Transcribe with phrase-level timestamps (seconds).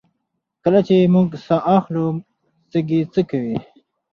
[0.63, 2.05] کله چې موږ ساه اخلو
[2.71, 3.57] سږي څه کوي